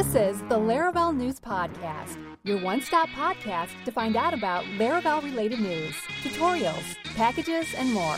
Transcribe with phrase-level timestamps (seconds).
[0.00, 5.22] This is the Laravel News Podcast, your one stop podcast to find out about Laravel
[5.22, 8.16] related news, tutorials, packages, and more.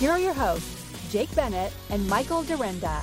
[0.00, 3.02] Here are your hosts, Jake Bennett and Michael Dyrynda.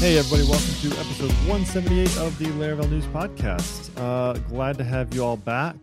[0.00, 3.90] Hey, everybody, welcome to episode 178 of the Laravel News Podcast.
[4.00, 5.76] Uh, glad to have you all back.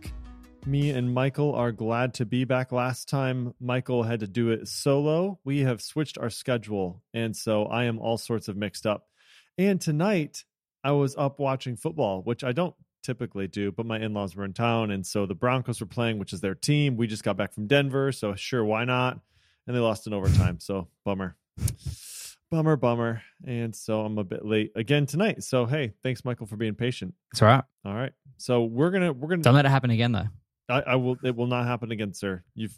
[0.66, 2.72] Me and Michael are glad to be back.
[2.72, 5.40] Last time, Michael had to do it solo.
[5.44, 9.08] We have switched our schedule, and so I am all sorts of mixed up.
[9.58, 10.46] And tonight,
[10.84, 14.46] I was up watching football, which I don't typically do, but my in laws were
[14.46, 16.96] in town, and so the Broncos were playing, which is their team.
[16.96, 19.20] We just got back from Denver, so sure, why not?
[19.68, 21.36] And they lost in overtime, so bummer
[22.54, 23.24] bummer, bummer.
[23.46, 25.44] And so I'm a bit late again tonight.
[25.44, 27.16] So hey, thanks, Michael, for being patient.
[27.32, 27.64] It's all right.
[27.84, 28.14] All right.
[28.38, 30.28] So we're gonna we're gonna Don't let it happen again though.
[30.70, 32.44] I, I will it will not happen again, sir.
[32.56, 32.78] You've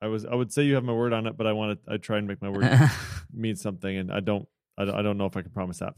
[0.00, 1.92] I was I would say you have my word on it, but I want to
[1.92, 2.70] I try and make my word
[3.32, 5.94] mean something, and I don't I don't, I don't know if I can promise that.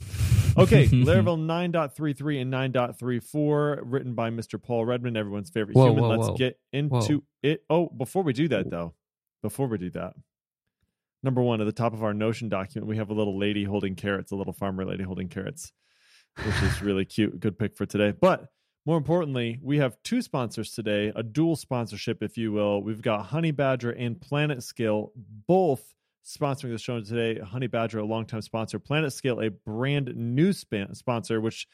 [0.57, 4.61] Okay, Laravel 9.33 and 9.34, written by Mr.
[4.61, 6.05] Paul Redmond, everyone's favorite Whoa, human.
[6.05, 6.37] whoa, Let's whoa.
[6.37, 7.65] get into it.
[7.71, 8.95] Oh, before we do that though,
[9.43, 10.15] before we do that,
[11.23, 13.95] number one at the top of our Notion document, we have a little lady holding
[13.95, 15.73] carrots, a little farmer lady holding carrots,
[16.45, 17.41] which is really cute.
[17.41, 18.13] Good pick for today.
[18.13, 18.47] But
[18.87, 22.83] more importantly, we have two sponsors today, a dual sponsorship, if you will.
[22.83, 25.11] We've got Honeybadger and PlanetScale,
[25.47, 27.41] both sponsoring the show today.
[27.41, 31.67] Honeybadger, a longtime sponsor, PlanetScale, a brand new span- sponsor, which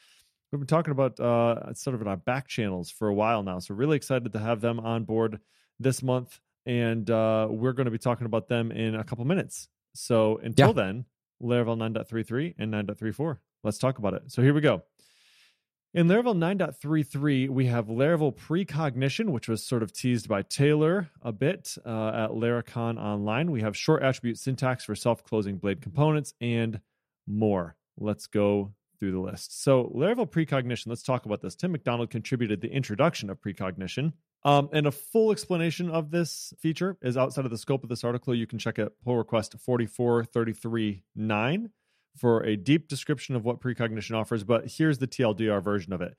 [0.51, 3.59] we've been talking about uh, sort of in our back channels for a while now.
[3.59, 5.39] So, really excited to have them on board
[5.79, 6.39] this month.
[6.65, 9.67] And uh, we're going to be talking about them in a couple minutes.
[9.95, 10.73] So, until Yeah.
[10.73, 11.05] then,
[11.41, 13.37] Laravel 9.33 and 9.34.
[13.63, 14.23] Let's talk about it.
[14.31, 14.83] So, here we go.
[15.93, 21.33] In Laravel 9.33, we have Laravel precognition, which was sort of teased by Taylor a
[21.33, 23.51] bit uh, at Laracon Online.
[23.51, 26.79] We have short attribute syntax for self closing blade components and
[27.27, 27.75] more.
[27.97, 29.61] Let's go through the list.
[29.61, 31.55] So, Laravel precognition, let's talk about this.
[31.55, 34.13] Tim McDonald contributed the introduction of precognition.
[34.45, 38.05] Um, and a full explanation of this feature is outside of the scope of this
[38.05, 38.33] article.
[38.33, 41.69] You can check out pull request 44339
[42.17, 46.15] for a deep description of what precognition offers, but here's the TLDR version of it.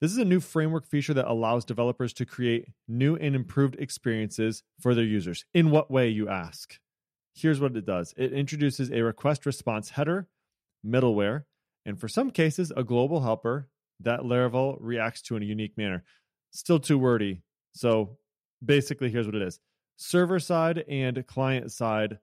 [0.00, 4.64] This is a new framework feature that allows developers to create new and improved experiences
[4.80, 5.44] for their users.
[5.54, 6.78] In what way, you ask?
[7.34, 10.26] Here's what it does it introduces a request response header,
[10.84, 11.44] middleware,
[11.86, 13.68] and for some cases, a global helper
[14.00, 16.02] that Laravel reacts to in a unique manner.
[16.50, 17.42] Still too wordy.
[17.74, 18.18] So
[18.64, 19.60] basically, here's what it is
[19.96, 22.18] server side and client side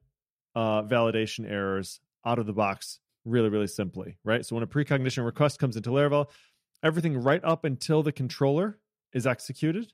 [0.53, 4.45] uh, validation errors out of the box really, really simply, right?
[4.45, 6.27] So when a precognition request comes into Laravel,
[6.83, 8.79] everything right up until the controller
[9.13, 9.91] is executed,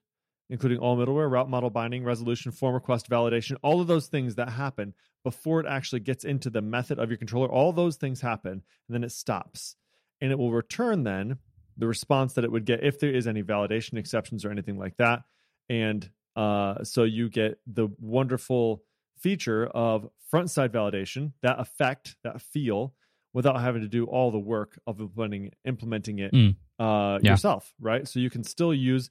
[0.50, 4.50] including all middleware, route model binding, resolution, form request validation, all of those things that
[4.50, 4.94] happen
[5.24, 8.62] before it actually gets into the method of your controller, all those things happen, and
[8.90, 9.75] then it stops.
[10.22, 11.38] And it will return then
[11.78, 14.97] the response that it would get if there is any validation exceptions or anything like
[14.97, 15.24] that.
[15.68, 18.84] And uh, so you get the wonderful
[19.19, 22.94] feature of front side validation, that effect, that feel,
[23.35, 26.56] without having to do all the work of implementing implementing it Mm.
[26.79, 27.31] uh, Yeah.
[27.31, 28.07] yourself, right?
[28.07, 29.09] So you can still use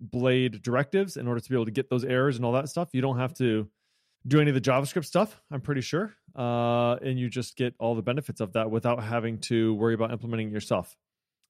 [0.00, 2.90] blade directives in order to be able to get those errors and all that stuff.
[2.92, 3.68] You don't have to
[4.26, 6.14] do any of the JavaScript stuff, I'm pretty sure.
[6.34, 10.10] Uh, and you just get all the benefits of that without having to worry about
[10.12, 10.96] implementing it yourself.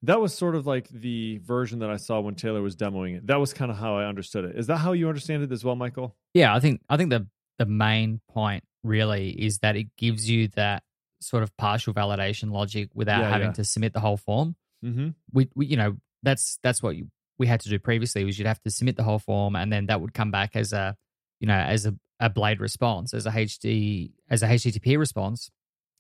[0.03, 3.27] That was sort of like the version that I saw when Taylor was demoing it.
[3.27, 4.57] That was kind of how I understood it.
[4.57, 6.15] Is that how you understand it as well, Michael?
[6.35, 7.27] Yeah, I think I think the
[7.59, 10.83] the main point really is that it gives you that
[11.27, 13.53] sort of partial validation logic without Yeah, having yeah.
[13.55, 14.57] to submit the whole form.
[14.85, 15.09] Mm-hmm.
[15.33, 18.47] We, we you know that's that's what you, we had to do previously was you'd
[18.47, 20.97] have to submit the whole form and then that would come back as a
[21.41, 25.51] you know as a, a blade response as a HD as a HTTP response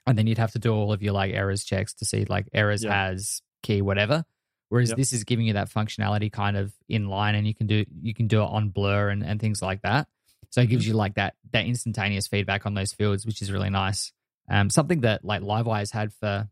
[0.06, 2.48] and then you'd have to do all of your like errors checks to see like
[2.53, 3.08] errors Yeah.
[3.08, 4.25] has key whatever
[4.69, 4.98] whereas Yep.
[4.98, 8.14] this is giving you that functionality kind of in line and you can do you
[8.14, 10.06] can do it on blur and, and things like that
[10.50, 10.93] so it gives Mm-hmm.
[10.93, 14.12] you like that that instantaneous feedback on those fields which is really nice
[14.48, 16.48] um something that like livewire has had for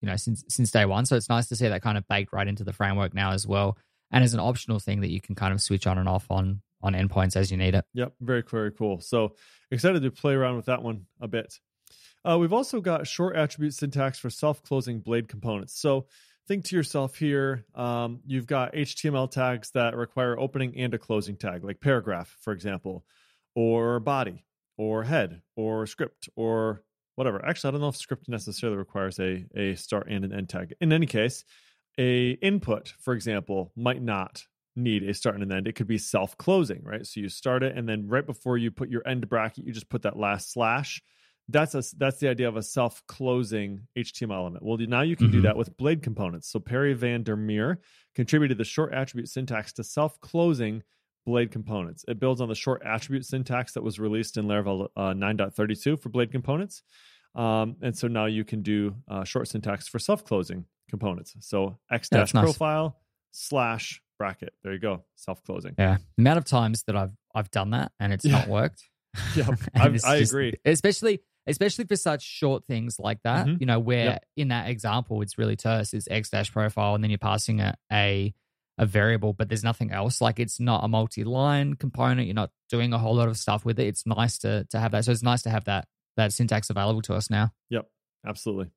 [0.00, 2.32] you know since since day one so it's nice to see that kind of baked
[2.32, 3.76] right into the framework now as well
[4.10, 6.62] and as an optional thing that you can kind of switch on and off on
[6.82, 9.00] on endpoints as you need it Yep, very very cool.
[9.00, 9.34] So
[9.70, 11.58] excited to play around with that one a bit.
[12.24, 15.80] Uh, we've also got short attribute syntax for self-closing blade components.
[15.80, 16.06] So
[16.46, 21.36] think to yourself here, um, you've got HTML tags that require opening and a closing
[21.36, 23.04] tag, like paragraph, for example,
[23.54, 24.44] or body,
[24.76, 26.82] or head, or script, or
[27.18, 27.44] whatever.
[27.44, 30.74] Actually, I don't know if script necessarily requires a a start and an end tag.
[30.80, 31.44] In any case,
[31.98, 34.44] a input, for example, might not
[34.76, 35.66] need a start and an end.
[35.66, 37.04] It could be self closing, right?
[37.04, 39.90] So you start it, and then right before you put your end bracket, you just
[39.90, 41.02] put that last slash.
[41.48, 44.64] That's a that's the idea of a self closing HTML element.
[44.64, 45.36] Well, now you can mm-hmm.
[45.36, 46.48] do that with blade components.
[46.48, 47.80] So Perry van der Meer
[48.14, 50.84] contributed the short attribute syntax to self closing
[51.28, 52.04] blade components.
[52.08, 56.08] It builds on the short attribute syntax that was released in Laravel uh, 9.32 for
[56.08, 56.82] blade components.
[57.34, 61.36] Um, and so now you can do uh, short syntax for self closing components.
[61.40, 62.92] So x dash profile nice.
[63.32, 64.54] slash bracket.
[64.64, 65.74] There you go, self closing.
[65.78, 68.32] Yeah, the amount of times that I've I've done that and it's yeah.
[68.32, 68.82] not worked.
[69.34, 70.52] Yeah, I just, agree.
[70.64, 73.46] Especially especially for such short things like that.
[73.46, 73.56] Mm-hmm.
[73.60, 74.24] You know, where yep.
[74.36, 75.92] in that example it's really terse.
[75.92, 78.32] It's x dash profile, and then you're passing a, a
[78.78, 80.20] a variable, but there's nothing else.
[80.20, 82.26] Like it's not a multi-line component.
[82.26, 83.86] You're not doing a whole lot of stuff with it.
[83.86, 85.04] It's nice to to have that.
[85.04, 85.86] So it's nice to have that
[86.16, 87.52] that syntax available to us now.
[87.70, 87.86] Yep,
[88.26, 88.70] absolutely,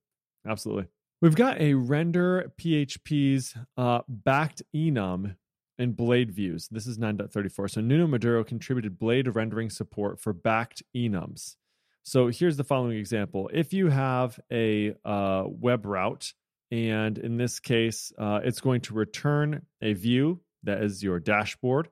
[0.47, 0.87] absolutely.
[1.21, 5.35] We've got a render PHP's uh, backed enum
[5.77, 6.67] and blade views.
[6.69, 7.69] This is 9.34.
[7.69, 11.55] So Nuno Maduro contributed blade rendering support for backed enums.
[12.03, 13.49] So here's the following example.
[13.53, 16.33] If you have a uh, web route,
[16.71, 21.89] and in this case, uh, it's going to return a view that is your dashboard,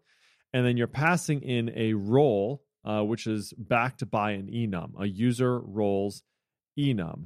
[0.53, 5.07] and then you're passing in a role, uh, which is backed by an enum, a
[5.07, 6.23] user roles
[6.79, 7.25] enum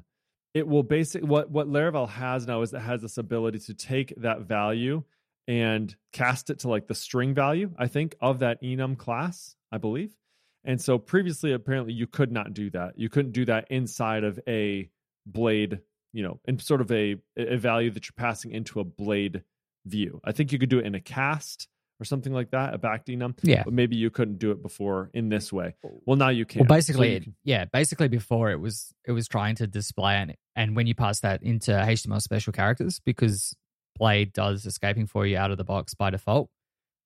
[0.54, 4.14] it will basically what what Laravel has now is it has this ability to take
[4.18, 5.04] that value
[5.48, 9.78] and cast it to like the string value, I think, of that enum class, I
[9.78, 10.16] believe.
[10.64, 12.98] And so previously, apparently, you could not do that.
[12.98, 14.90] You couldn't do that inside of a
[15.26, 15.80] blade,
[16.14, 19.44] you know, in sort of a a value that you're passing into a blade
[19.86, 20.22] view.
[20.24, 21.68] I think you could do it in a cast
[22.00, 23.38] or something like that, a back enum.
[23.44, 23.64] Yeah.
[23.64, 25.76] But maybe you couldn't do it before in this way.
[25.86, 26.02] Oh.
[26.06, 26.60] Well, now you can.
[26.60, 27.36] Well, basically, so can.
[27.44, 31.20] yeah, basically before it was it was trying to display and and when you pass
[31.22, 33.56] that into HTML special characters because
[33.98, 36.50] Blade does escaping for you out of the box by default.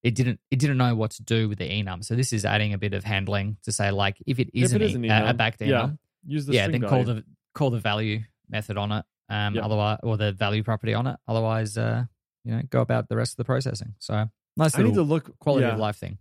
[0.03, 0.39] It didn't.
[0.51, 2.03] It didn't know what to do with the enum.
[2.03, 4.75] So this is adding a bit of handling to say, like, if it is, if
[4.75, 5.89] it an, is an enum, a, backed enum, yeah,
[6.25, 6.87] use the yeah, then value.
[6.87, 7.23] call the
[7.53, 9.05] call the value method on it.
[9.29, 9.65] Um, yep.
[9.65, 11.17] otherwise, or the value property on it.
[11.27, 12.05] Otherwise, uh,
[12.45, 13.95] you know, go about the rest of the processing.
[13.99, 16.17] So Nice I need to look quality yeah, of life thing.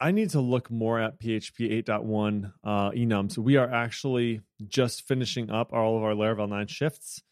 [0.00, 3.36] I need to look more at PHP 8.1 uh, enums.
[3.36, 7.22] We are actually just finishing up all of our Laravel 9 shifts,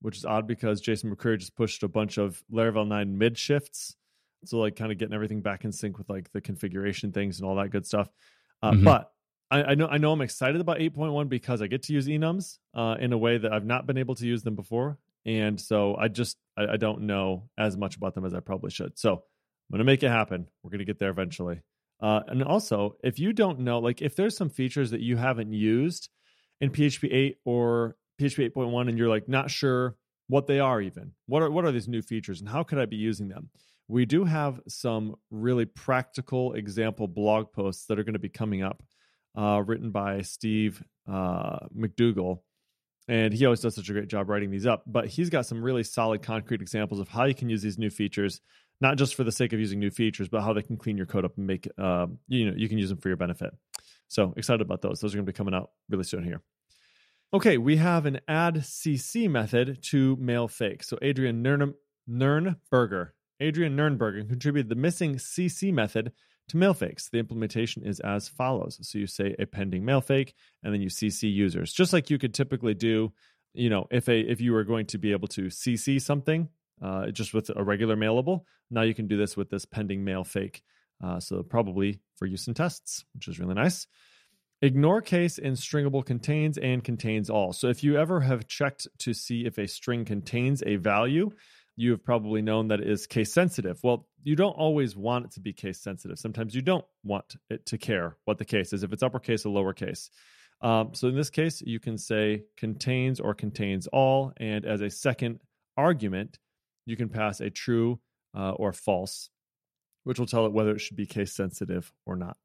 [0.00, 3.96] which is odd because Jason McCreary just pushed a bunch of Laravel 9 mid shifts.
[4.44, 7.48] So, like, kind of getting everything back in sync with like the configuration things and
[7.48, 8.08] all that good stuff.
[8.62, 8.84] Uh, mm-hmm.
[8.84, 9.10] But
[9.50, 12.58] I, I, know I know I'm excited about 8.1 because I get to use enums
[12.74, 15.94] uh, in a way that I've not been able to use them before, and so
[15.96, 18.98] I just I, I don't know as much about them as I probably should.
[18.98, 20.46] So I'm going to make it happen.
[20.62, 21.62] We're going to get there eventually.
[22.00, 25.52] Uh, and also, if you don't know, like if there's some features that you haven't
[25.52, 26.08] used
[26.60, 29.96] in PHP 8 or PHP 8.1 and you're like not sure
[30.28, 32.84] what they are even, what are what are these new features and how could I
[32.84, 33.48] be using them?
[33.88, 38.62] We do have some really practical example blog posts that are going to be coming
[38.62, 38.82] up,
[39.36, 42.40] uh, written by Steve uh, McDougall.
[43.08, 44.82] And he always does such a great job writing these up.
[44.86, 47.90] But he's got some really solid, concrete examples of how you can use these new
[47.90, 48.40] features
[48.80, 51.06] not just for the sake of using new features, but how they can clean your
[51.06, 53.50] code up and make uh, you know you can use them for your benefit.
[54.08, 55.00] So excited about those.
[55.00, 56.42] Those are going to be coming out really soon here.
[57.32, 60.84] Okay, we have an add CC method to mail fake.
[60.84, 61.74] So Adrian Nern-
[62.08, 63.10] Nernberger,
[63.40, 66.12] Adrian Nernberger contributed the missing CC method
[66.48, 67.08] to mail fakes.
[67.08, 68.78] The implementation is as follows.
[68.82, 72.18] So you say a pending mail fake, and then you CC users, just like you
[72.18, 73.12] could typically do.
[73.54, 76.48] You know, if a if you were going to be able to CC something
[76.82, 78.42] uh, just with a regular mailable.
[78.70, 80.62] Now you can do this with this pending mail fake.
[81.02, 83.86] Uh, so probably for use in tests, which is really nice.
[84.62, 87.52] Ignore case in stringable contains and contains all.
[87.52, 91.30] So if you ever have checked to see if a string contains a value,
[91.76, 93.78] you have probably known that it is case sensitive.
[93.84, 96.18] Well, you don't always want it to be case sensitive.
[96.18, 99.50] Sometimes you don't want it to care what the case is, if it's uppercase or
[99.50, 100.08] lowercase.
[100.62, 104.88] Um, so in this case, you can say contains or contains all, and as a
[104.88, 105.40] second
[105.76, 106.38] argument,
[106.86, 108.00] you can pass a true
[108.34, 109.28] uh, or false,
[110.04, 112.38] which will tell it whether it should be case sensitive or not.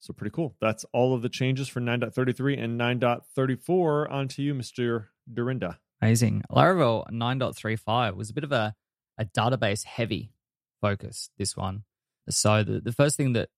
[0.00, 0.56] So pretty cool.
[0.60, 4.10] That's all of the changes for 9.33 and 9.34.
[4.10, 5.06] On to you, Mr.
[5.32, 5.76] Dyrynda.
[6.00, 6.42] Amazing.
[6.50, 8.74] Laravel 9.35 was a bit of a,
[9.18, 10.32] a database heavy
[10.80, 11.84] focus, this one.
[12.28, 13.48] So the, the first thing that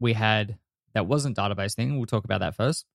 [0.00, 0.58] we had
[0.94, 2.86] that wasn't database thing, we'll talk about that first,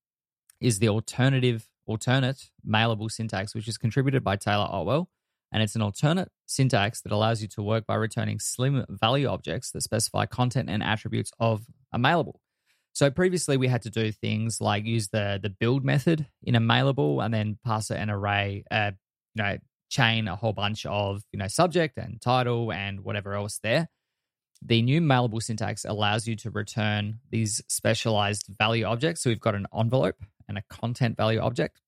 [0.60, 5.10] is the alternative, alternate mailable syntax, which is contributed by Taylor Otwell
[5.52, 9.72] and it's an alternate syntax that allows you to work by returning slim value objects
[9.72, 12.36] that specify content and attributes of a mailable.
[12.98, 16.60] So previously we had to do things like use the the build method in a
[16.60, 18.90] mailable and then pass it an array, uh,
[19.36, 23.60] you know, chain a whole bunch of you know subject and title and whatever else
[23.62, 23.88] there.
[24.64, 29.22] the new mailable syntax allows you to return these specialized value objects.
[29.22, 30.18] So we've got an envelope
[30.50, 31.80] and a content value object,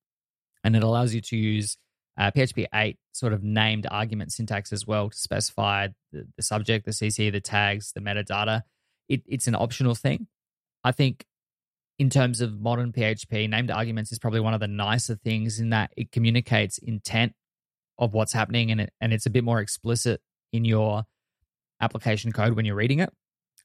[0.62, 1.76] and it allows you to use
[2.20, 6.84] uh, PHP 8 sort of named argument syntax as well to specify the, the subject,
[6.84, 8.62] the CC, the tags, the metadata.
[9.08, 10.28] It, it's an optional thing.
[10.84, 11.24] I think
[11.98, 15.70] in terms of modern PHP, named arguments is probably one of the nicer things in
[15.70, 17.34] that it communicates intent
[17.98, 20.22] of what's happening and it, and it's a bit more explicit
[20.52, 21.04] in your
[21.80, 23.10] application code when you're reading it.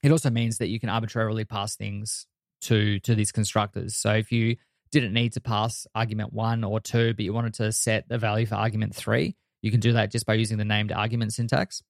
[0.03, 2.27] It also means that you can arbitrarily pass things
[2.61, 3.95] to to these constructors.
[3.95, 4.57] So if you
[4.91, 8.45] didn't need to pass argument one or two, but you wanted to set the value
[8.45, 11.81] for argument three, you can do that just by using the named argument syntax.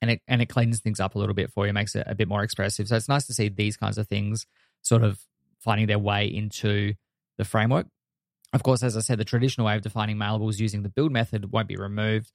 [0.00, 2.14] And it and it cleans things up a little bit for you, makes it a
[2.14, 2.88] bit more expressive.
[2.88, 4.46] So it's nice to see these kinds of things
[4.82, 5.18] sort of
[5.60, 6.94] finding their way into
[7.38, 7.86] the framework.
[8.52, 11.50] Of course, as I said, the traditional way of defining mailables using the build method
[11.50, 12.30] won't be removed,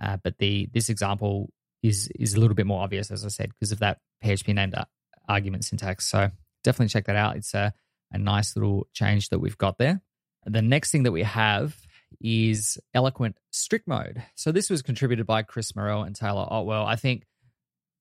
[0.00, 1.50] uh, but the this example
[1.82, 4.74] is is a little bit more obvious, as I said, because of that PHP named
[5.28, 6.06] argument syntax.
[6.06, 6.30] So
[6.62, 7.36] definitely check that out.
[7.36, 7.72] It's a,
[8.12, 10.00] a nice little change that we've got there.
[10.44, 11.76] The next thing that we have
[12.20, 14.22] is Eloquent strict mode.
[14.36, 16.86] So this was contributed by Chris Morrell and Taylor Otwell.
[16.86, 17.24] I think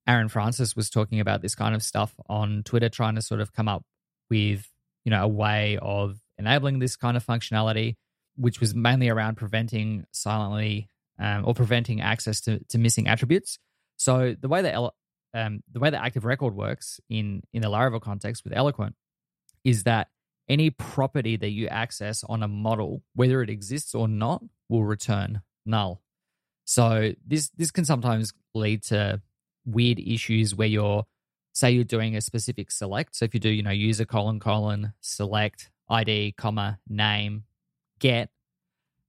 [0.08, 3.52] Aaron Francis was talking about this kind of stuff on Twitter, trying to sort of
[3.54, 3.84] come up
[4.30, 4.70] with
[5.04, 7.96] you know a way of enabling this kind of functionality,
[8.36, 13.58] which was mainly around preventing silently um, or preventing access to, to missing attributes.
[13.98, 14.76] So the way that
[15.34, 18.96] um, the way that Active Record works in in the Laravel context with Eloquent
[19.64, 20.10] is that
[20.48, 25.42] any property that you access on a model, whether it exists or not, will return
[25.66, 26.02] null.
[26.66, 29.22] So this this can sometimes lead to
[29.66, 31.06] weird issues where you're
[31.54, 33.16] say you're doing a specific select.
[33.16, 37.46] So if you do, you know, user colon colon select ID comma name
[38.00, 38.30] get,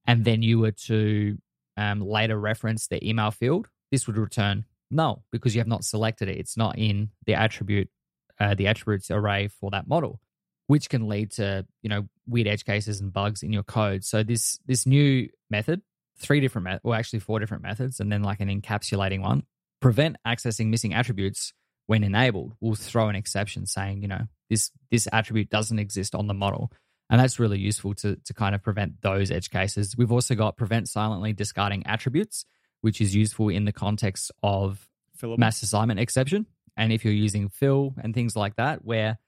[0.07, 1.39] and then you were to
[1.77, 6.29] um, later reference the email field, this would return null because you have not selected
[6.29, 6.39] it.
[6.39, 7.91] It's not in the attribute,
[8.39, 10.21] uh, the attributes array for that model,
[10.69, 14.05] which can lead to you know weird edge cases and bugs in your code.
[14.05, 15.83] So this this new method,
[16.19, 19.45] three different methods, well actually four different methods, and then like an encapsulating one,
[19.87, 21.53] prevent accessing missing attributes
[21.87, 22.57] when enabled.
[22.61, 26.73] Will throw an exception saying you know this this attribute doesn't exist on the model.
[27.09, 29.97] And that's really useful to, to kind of prevent those edge cases.
[29.97, 32.47] We've also got prevent silently discarding attributes,
[32.81, 34.89] which is useful in the context of
[35.23, 35.39] Fillable.
[35.39, 36.47] mass assignment exception.
[36.77, 39.21] And if you're using fill and things like that, where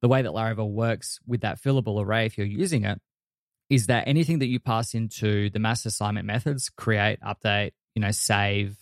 [0.00, 3.02] the way that Laravel works with that fillable array, if you're using it,
[3.68, 8.12] is that anything that you pass into the mass assignment methods, create, update, you know,
[8.12, 8.78] save,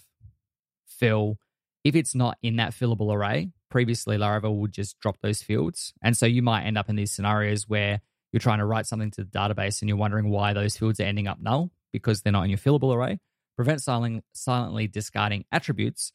[0.99, 1.39] fill,
[1.85, 5.93] if it's not in that fillable array, previously Laravel would just drop those fields.
[6.03, 8.01] And so you might end up in these scenarios where
[8.33, 11.05] you're trying to write something to the database and you're wondering why those fields are
[11.05, 13.19] ending up null because they're not in your fillable array.
[13.57, 16.13] Prevent silent, silently discarding attributes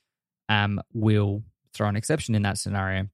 [0.49, 3.07] um, will throw an exception in that scenario.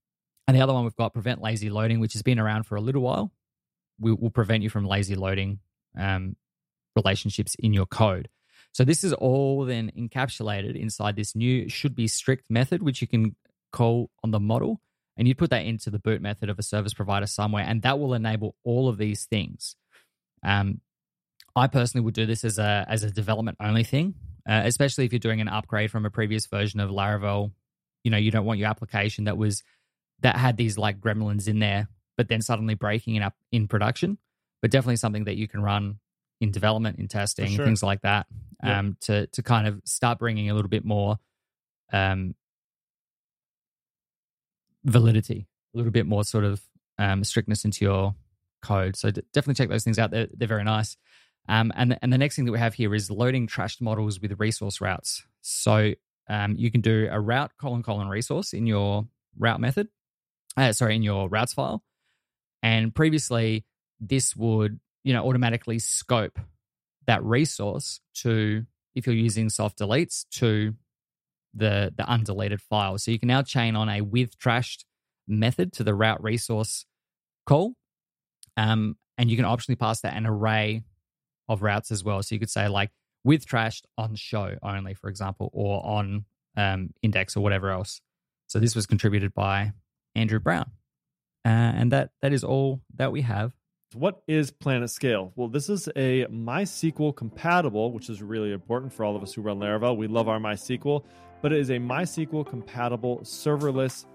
[0.47, 2.81] And the other one we've got prevent lazy loading, which has been around for a
[2.81, 3.31] little while.
[3.99, 5.59] We will prevent you from lazy loading
[5.97, 6.35] um,
[6.95, 8.29] relationships in your code.
[8.77, 13.07] So this is all then encapsulated inside this new should be strict method, which you
[13.07, 13.35] can
[13.73, 14.81] call on the model,
[15.17, 17.97] and you'd put that into the boot method of a service provider somewhere, and that
[17.97, 19.75] will enable all of these things.
[20.43, 20.81] Um,
[21.55, 24.13] I personally would do this as a as a development only thing,
[24.47, 27.53] uh, especially if you're doing an upgrade from a previous version of Laravel.
[28.03, 29.63] You know, you don't want your application that was
[30.19, 34.19] that had these like gremlins in there, but then suddenly breaking it up in production.
[34.61, 35.97] But definitely something that you can run
[36.39, 37.65] in development, in testing, sure.
[37.65, 38.27] things like that,
[38.63, 41.17] um, to to kind of start bringing a little bit more
[41.91, 42.35] um,
[44.83, 46.61] validity, a little bit more sort of
[46.97, 48.15] um, strictness into your
[48.61, 48.95] code.
[48.95, 50.11] So d- definitely check those things out.
[50.11, 50.97] They're, they're very nice.
[51.49, 54.39] Um, and, and the next thing that we have here is loading trashed models with
[54.39, 55.23] resource routes.
[55.41, 55.93] So
[56.29, 59.87] um, you can do a route colon colon resource in your route method,
[60.57, 61.83] uh, sorry, in your routes file.
[62.61, 63.65] And previously,
[63.99, 66.37] this would you know automatically scope
[67.05, 70.73] that resource to if you're using soft deletes to
[71.53, 72.97] the the undeleted file.
[72.97, 74.83] So you can now chain on a with trashed
[75.25, 76.85] method to the route resource
[77.45, 77.73] call.
[78.57, 80.83] Um, and you can optionally pass that an array
[81.47, 82.21] of routes as well.
[82.21, 82.91] So you could say like
[83.23, 86.25] with trashed on show only, for example, or on
[86.57, 88.01] um, index or whatever else.
[88.47, 89.71] So this was contributed by
[90.15, 90.69] Andrew Brown.
[91.45, 93.53] Uh, and that that is all that we have
[93.93, 95.31] what is PlanetScale?
[95.35, 99.41] Well, this is a MySQL compatible, which is really important for all of us who
[99.41, 99.95] run Laravel.
[99.95, 101.03] We love our MySQL,
[101.41, 104.05] but it is a MySQL compatible serverless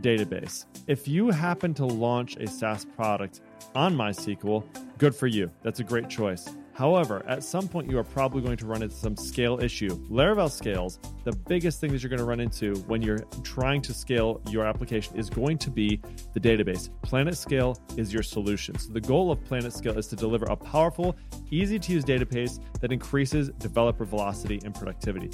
[0.00, 0.66] database.
[0.86, 3.40] If you happen to launch a SaaS product
[3.74, 4.64] on MySQL,
[4.98, 5.50] good for you.
[5.62, 6.48] That's a great choice.
[6.80, 9.90] However, at some point, you are probably going to run into some scale issue.
[10.08, 13.92] Laravel scales, the biggest thing that you're going to run into when you're trying to
[13.92, 16.00] scale your application is going to be
[16.32, 16.88] the database.
[17.02, 18.78] PlanetScale is your solution.
[18.78, 21.14] So, the goal of PlanetScale is to deliver a powerful,
[21.50, 25.32] easy to use database that increases developer velocity and productivity.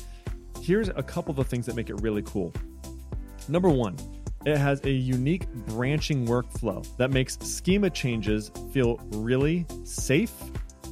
[0.61, 2.53] Here's a couple of the things that make it really cool.
[3.49, 3.95] Number one,
[4.45, 10.33] it has a unique branching workflow that makes schema changes feel really safe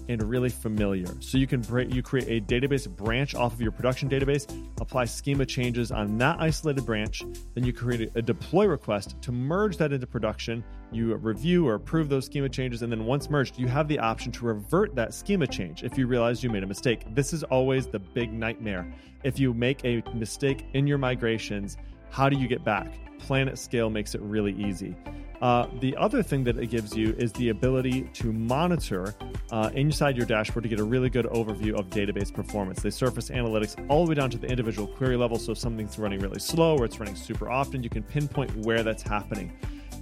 [0.09, 1.07] and really familiar.
[1.21, 4.47] So you can you create a database branch off of your production database,
[4.81, 7.23] apply schema changes on that isolated branch,
[7.55, 10.65] then you create a deploy request to merge that into production.
[10.93, 14.31] You review or approve those schema changes, and then once merged, you have the option
[14.33, 17.03] to revert that schema change if you realize you made a mistake.
[17.15, 18.87] This is always the big nightmare.
[19.25, 21.77] If you make a mistake in your migrations,
[22.11, 22.95] how do you get back?
[23.27, 24.95] PlanetScale makes it really easy.
[25.43, 29.14] Uh, the other thing that it gives you is the ability to monitor
[29.50, 32.83] uh, inside your dashboard to get a really good overview of database performance.
[32.83, 35.38] They surface analytics all the way down to the individual query level.
[35.38, 38.83] So if something's running really slow or it's running super often, you can pinpoint where
[38.83, 39.53] that's happening.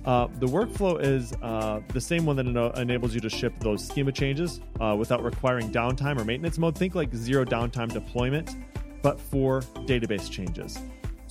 [0.04, 3.86] Uh, the workflow is uh, the same one that en- enables you to ship those
[3.86, 6.76] schema changes uh, without requiring downtime or maintenance mode.
[6.76, 8.56] Think like zero downtime deployment,
[9.00, 10.78] but for database changes.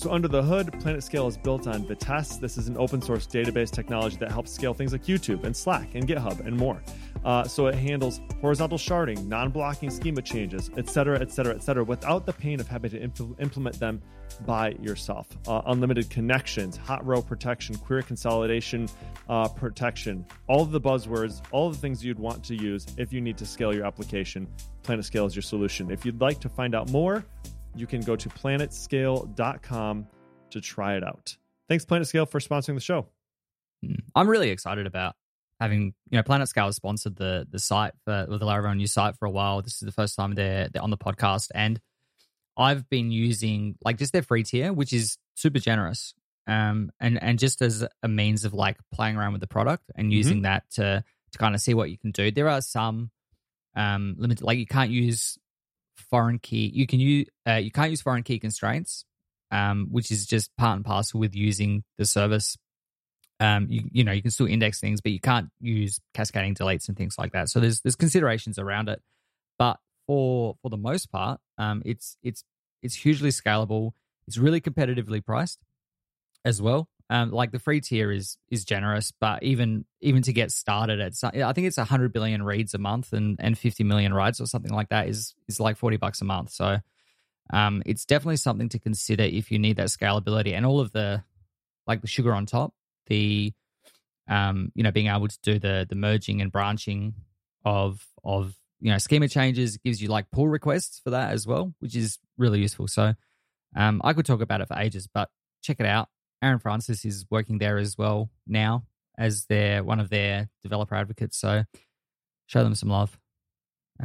[0.01, 2.39] So, under the hood, PlanetScale is built on Vitess.
[2.39, 5.93] This is an open source database technology that helps scale things like YouTube and Slack
[5.93, 6.81] and GitHub and more.
[7.23, 12.33] Uh, so, it handles horizontal sharding, non blocking schema changes, etc., etc., etc., without the
[12.33, 14.01] pain of having to impl- implement them
[14.47, 15.27] by yourself.
[15.47, 18.89] Uh, unlimited connections, hot row protection, query consolidation
[19.29, 23.37] uh, protection, all the buzzwords, all the things you'd want to use if you need
[23.37, 24.47] to scale your application.
[24.81, 25.91] PlanetScale is your solution.
[25.91, 27.23] If you'd like to find out more,
[27.75, 30.07] you can go to planetscale.com
[30.51, 31.35] to try it out.
[31.69, 33.07] Thanks, PlanetScale, for sponsoring the show.
[33.83, 33.95] Hmm.
[34.15, 35.15] I'm really excited about
[35.59, 39.25] having, you know, PlanetScale has sponsored the the site for the Laravel new site for
[39.25, 39.61] a while.
[39.61, 41.49] This is the first time they're, they're on the podcast.
[41.55, 41.79] And
[42.57, 46.13] I've been using like just their free tier, which is super generous.
[46.47, 50.05] Um, and and just as a means of like playing around with the product and
[50.05, 50.17] mm-hmm.
[50.17, 50.43] using mm-hmm.
[50.43, 52.31] that to to kind of see what you can do.
[52.31, 53.11] There are some
[53.75, 55.37] um limited like you can't use
[56.01, 56.71] foreign key.
[56.73, 59.05] You can use uh, you can't use foreign key constraints,
[59.51, 62.57] um, which is just part and parcel with using the service.
[63.39, 66.87] Um, you you know you can still index things, but you can't use cascading deletes
[66.87, 67.49] and things like that.
[67.49, 69.01] So there's there's considerations around it,
[69.57, 72.43] but for for the most part, um, it's it's
[72.83, 73.91] it's hugely scalable.
[74.27, 75.59] It's really competitively priced
[76.45, 76.87] as well.
[77.11, 81.13] Um, like the free tier is is generous, but even even to get started at
[81.21, 84.71] I think it's hundred billion reads a month and and fifty million writes or something
[84.71, 86.51] like that is is like forty bucks a month.
[86.51, 86.77] So
[87.51, 91.21] um, it's definitely something to consider if you need that scalability and all of the
[91.85, 92.73] like the sugar on top,
[93.07, 93.51] the
[94.29, 97.13] um, you know being able to do the the merging and branching
[97.65, 101.73] of of you know schema changes gives you like pull requests for that as well,
[101.79, 102.87] which is really useful.
[102.87, 103.15] So
[103.75, 105.29] um, I could talk about it for ages, but
[105.61, 106.07] check it out.
[106.41, 108.83] Aaron Francis is working there as well now
[109.17, 111.37] as their one of their developer advocates.
[111.37, 111.63] So
[112.47, 113.17] show them some love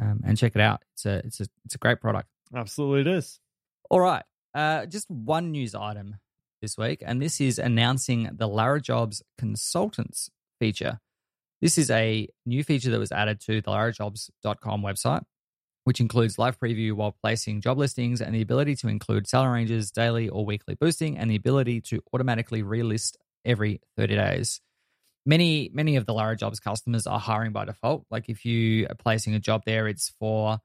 [0.01, 0.83] um, and check it out.
[0.95, 2.29] It's a it's a it's a great product.
[2.55, 3.41] Absolutely, it is.
[3.91, 6.17] All right, uh, just one news item
[6.61, 11.01] this week, and this is announcing the Larajobs Consultants feature.
[11.61, 15.23] This is a new feature that was added to the larajobs.com website
[15.87, 19.93] which includes live preview while placing job listings and the ability to include salary ranges,
[19.93, 24.61] daily or weekly boosting, and the ability to automatically relist every 30 days.
[25.25, 28.05] Many, many of the Lara Jobs customers are hiring by default.
[28.11, 30.59] Like if you are placing a job there, it's for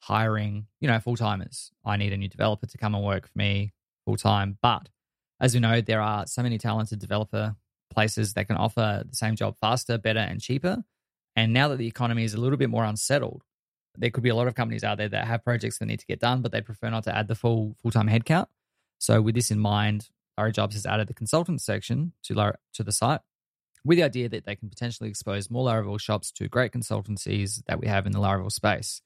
[0.00, 1.70] hiring, you know, full timers.
[1.84, 3.74] I need a new developer to come and work for me
[4.06, 4.56] full time.
[4.62, 4.88] But
[5.40, 7.54] as we know, there are so many talented developer
[7.92, 10.84] places that can offer the same job faster, better, and cheaper.
[11.36, 13.42] And now that the economy is a little bit more unsettled,
[13.96, 16.06] there could be a lot of companies out there that have projects that need to
[16.06, 18.46] get done, but they prefer not to add the full full time headcount.
[18.98, 23.20] So with this in mind, Larajobs has added the consultant section to to the site
[23.84, 27.78] with the idea that they can potentially expose more Laravel shops to great consultancies that
[27.78, 29.02] we have in the Laravel space.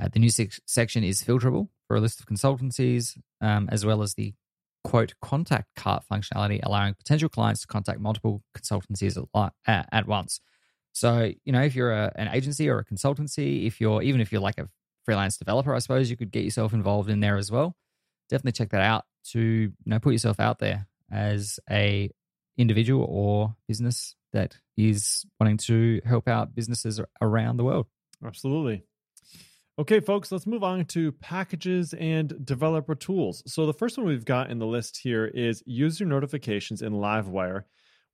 [0.00, 4.02] Uh, the new se- section is filterable for a list of consultancies, um, as well
[4.02, 4.34] as the
[4.84, 9.22] quote contact cart functionality, allowing potential clients to contact multiple consultancies
[9.66, 10.40] at, at once.
[10.96, 14.32] So, you know, if you're a, an agency or a consultancy, if you're even if
[14.32, 14.66] you're like a
[15.04, 17.76] freelance developer, I suppose you could get yourself involved in there as well.
[18.30, 22.08] Definitely check that out to, you know, put yourself out there as a
[22.56, 27.88] individual or business that is wanting to help out businesses around the world.
[28.24, 28.82] Absolutely.
[29.78, 33.42] Okay, folks, let's move on to packages and developer tools.
[33.46, 37.64] So, the first one we've got in the list here is user notifications in Livewire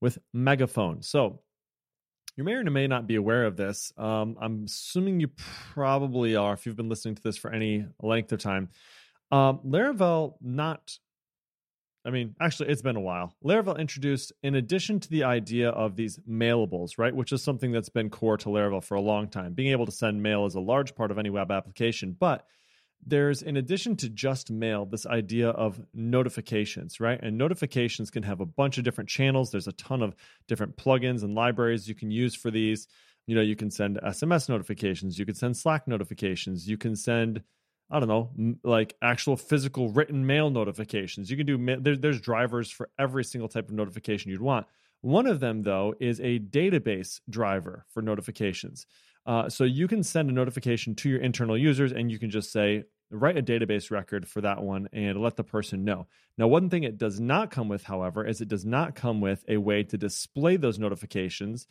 [0.00, 1.02] with Megaphone.
[1.02, 1.42] So,
[2.36, 3.92] you may or may not be aware of this.
[3.96, 5.28] Um, I'm assuming you
[5.74, 8.70] probably are if you've been listening to this for any length of time.
[9.30, 10.98] Um, Laravel not
[12.04, 13.36] I mean, actually, it's been a while.
[13.44, 17.88] Laravel introduced, in addition to the idea of these mailables, right, which is something that's
[17.88, 19.52] been core to Laravel for a long time.
[19.52, 22.44] Being able to send mail is a large part of any web application, but
[23.04, 27.18] there's, in addition to just mail, this idea of notifications, right?
[27.22, 29.50] And notifications can have a bunch of different channels.
[29.50, 30.14] There's a ton of
[30.46, 32.86] different plugins and libraries you can use for these.
[33.26, 37.42] You know, you can send SMS notifications, you can send Slack notifications, you can send
[37.92, 41.30] I don't know, like actual physical written mail notifications.
[41.30, 44.66] You can do there, there's drivers for every single type of notification you'd want.
[45.02, 48.86] One of them, though, is a database driver for notifications.
[49.24, 52.50] Uh, so you can send a notification to your internal users, and you can just
[52.50, 56.06] say, write a database record for that one and let the person know.
[56.38, 59.44] Now, one thing it does not come with, however, is it does not come with
[59.48, 61.66] a way to display those notifications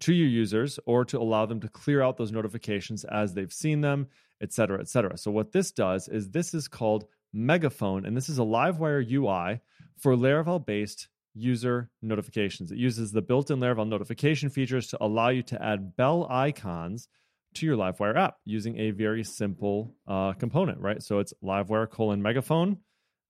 [0.00, 3.80] to your users or to allow them to clear out those notifications as they've seen
[3.80, 4.08] them,
[4.40, 5.16] et cetera, et cetera.
[5.16, 9.60] So, what this does is this is called Megaphone, and this is a Livewire UI
[9.96, 12.70] for Laravel based user notifications.
[12.70, 17.08] It uses the built in Laravel notification features to allow you to add bell icons
[17.54, 21.02] to your Livewire app using a very simple uh, component, right?
[21.02, 22.78] So, it's Livewire colon Megaphone,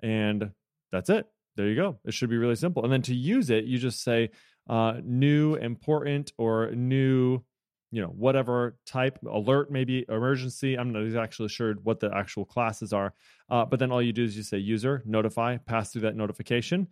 [0.03, 0.51] and
[0.91, 1.27] that's it.
[1.57, 1.99] There you go.
[2.05, 2.85] It should be really simple.
[2.85, 4.31] And then to use it, you just say,
[4.69, 7.41] uh, new, important, or new,
[7.91, 10.77] you know, whatever type alert, maybe emergency.
[10.79, 13.13] I'm not exactly sure what the actual classes are.
[13.51, 16.89] Uh, but then all you do is you say user, notify, pass through that notification,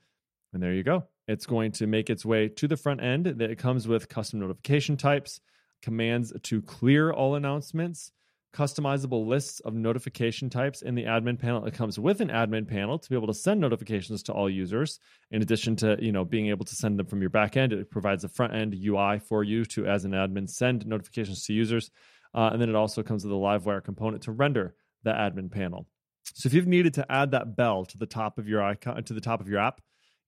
[0.53, 1.05] and there you go.
[1.29, 3.27] It's going to make its way to the front end.
[3.27, 5.41] It comes with custom notification types,
[5.83, 8.11] commands to clear all announcements,
[8.53, 11.65] customizable lists of notification types in the admin panel.
[11.67, 14.99] It comes with an admin panel to be able to send notifications to all users.
[15.31, 18.25] In addition to you know being able to send them from your backend, it provides
[18.25, 21.91] a front end UI for you to, as an admin, send notifications to users.
[22.35, 25.87] Uh, and then it also comes with a Livewire component to render the admin panel.
[26.35, 29.15] So if you've needed to add that bell to the top of your icon to
[29.15, 29.81] the top of your app,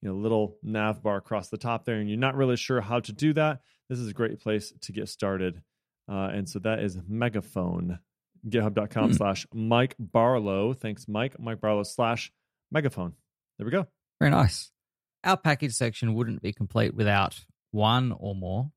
[0.02, 3.00] you know, little nav bar across the top there, and you're not really sure how
[3.00, 5.62] to do that, this is a great place to get started.
[6.10, 7.98] Uh, and so that is Megaphone
[8.48, 9.16] github.com mm.
[9.16, 10.72] slash Mike Barlow.
[10.72, 11.38] Thanks, Mike.
[11.38, 12.32] Mike Barlow slash
[12.70, 13.14] megaphone.
[13.58, 13.86] There we go.
[14.20, 14.70] Very nice.
[15.24, 17.38] Our package section wouldn't be complete without
[17.70, 18.72] one or more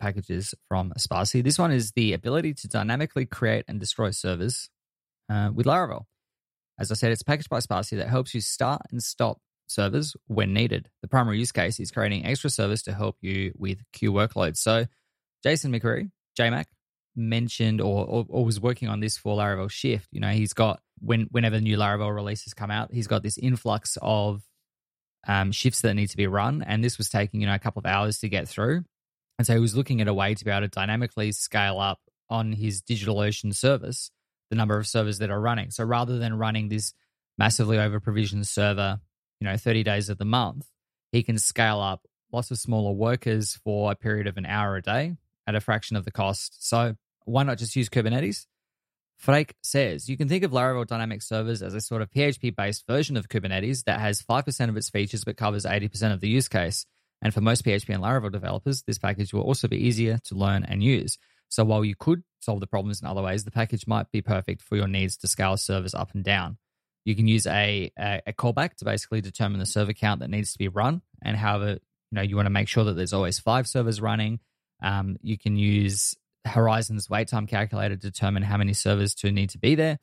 [0.00, 1.44] packages from Spatie.
[1.44, 4.70] This one is the ability to dynamically create and destroy servers
[5.28, 6.04] uh, with Laravel.
[6.78, 10.52] As I said, it's packaged by Spatie that helps you start and stop servers when
[10.52, 10.88] needed.
[11.02, 14.58] The primary use case is creating extra servers to help you with queue workloads.
[14.58, 14.86] So,
[15.42, 16.66] Jason McCreary, JMac,
[17.16, 20.08] mentioned or, or, or, was working on this for Laravel Shift.
[20.12, 23.98] You know, he's got when whenever new Laravel releases come out, he's got this influx
[24.00, 24.42] of
[25.26, 27.80] um, shifts that need to be run, and this was taking you know a couple
[27.80, 28.84] of hours to get through.
[29.38, 32.00] And so he was looking at a way to be able to dynamically scale up
[32.28, 34.10] on his DigitalOcean service
[34.52, 35.70] the number of servers that are running.
[35.70, 36.92] So rather than running this
[37.38, 39.00] massively over provisioned server,
[39.42, 40.68] you know, 30 days of the month,
[41.10, 44.82] he can scale up lots of smaller workers for a period of an hour a
[44.82, 45.16] day
[45.48, 46.68] at a fraction of the cost.
[46.68, 48.46] So why not just use Kubernetes?
[49.16, 52.86] Freek says you can think of Laravel Dynamic Servers as a sort of PHP based
[52.86, 56.48] version of Kubernetes that has 5% of its features but covers 80% of the use
[56.48, 56.86] case.
[57.20, 60.62] And for most PHP and Laravel developers, this package will also be easier to learn
[60.62, 61.18] and use.
[61.48, 64.62] So while you could solve the problems in other ways, the package might be perfect
[64.62, 66.58] for your needs to scale servers up and down.
[67.04, 70.52] You can use a, a, a callback to basically determine the server count that needs
[70.52, 73.38] to be run, and however you know you want to make sure that there's always
[73.38, 74.40] five servers running.
[74.82, 79.50] Um, you can use Horizon's wait time calculator to determine how many servers to need
[79.50, 79.98] to be there.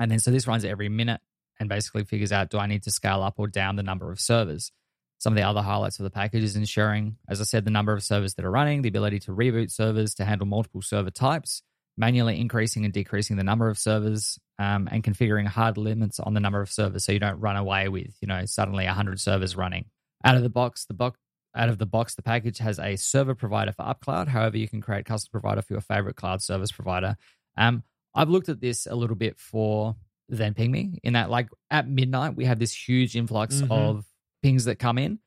[0.00, 1.20] And then so this runs every minute
[1.60, 4.20] and basically figures out do I need to scale up or down the number of
[4.20, 4.72] servers.
[5.18, 7.92] Some of the other highlights of the package is ensuring, as I said, the number
[7.92, 11.62] of servers that are running, the ability to reboot servers to handle multiple server types,
[11.96, 16.40] manually increasing and decreasing the number of servers, um, and configuring hard limits on the
[16.40, 19.86] number of servers so you don't run away with, you know, suddenly 100 servers running.
[20.24, 21.18] Out of the box, the box
[21.54, 24.28] out of the box, the package has a server provider for UpCloud.
[24.28, 27.16] However, you can create custom provider for your favorite cloud service provider.
[27.58, 27.82] Um,
[28.14, 29.96] I've looked at this a little bit for
[30.30, 33.72] thenping.me in that like at midnight we have this huge influx mm-hmm.
[33.72, 34.06] of
[34.42, 35.18] pings that come in.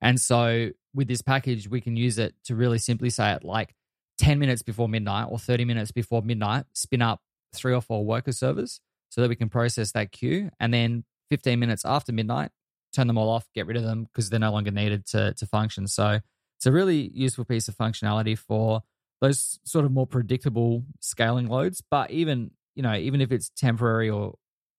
[0.00, 3.74] And so with this package, we can use it to really simply say it like
[4.18, 7.20] 10 minutes before midnight or 30 minutes before midnight, spin up
[7.54, 10.50] three or four worker servers so that we can process that queue.
[10.58, 12.50] And then 15 minutes after midnight,
[12.92, 15.46] turn them all off, get rid of them because they're no longer needed to, to
[15.46, 15.86] function.
[15.86, 16.20] So
[16.58, 18.82] it's a really useful piece of functionality for
[19.20, 21.82] those sort of more predictable scaling loads.
[21.90, 24.34] But even, you know, even if it's temporary or,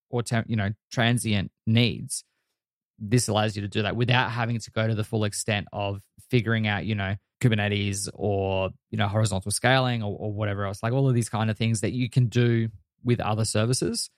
[0.10, 2.24] or temp, you know, transient needs,
[3.00, 6.02] this allows you to do that without having to go to the full extent of
[6.30, 10.94] figuring out, you know, Kubernetes or you know horizontal scaling or, or whatever else, like
[10.94, 12.70] all of these kind of things that you can do
[13.04, 14.10] with other services.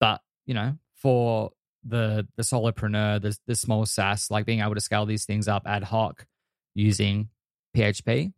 [0.00, 1.52] But you know, for
[1.84, 5.62] the the solopreneur, the the small SaaS, like being able to scale these things up
[5.66, 6.26] ad hoc
[6.74, 7.28] using
[7.76, 8.32] PHP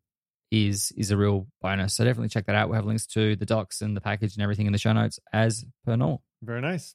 [0.51, 1.94] is is a real bonus.
[1.94, 2.68] So definitely check that out.
[2.68, 5.18] We have links to the docs and the package and everything in the show notes
[5.33, 6.22] as per normal.
[6.42, 6.94] Very nice.